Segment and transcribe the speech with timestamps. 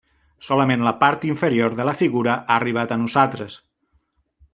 [0.45, 3.59] Solament la part inferior de la figura ha arribat a nosaltres.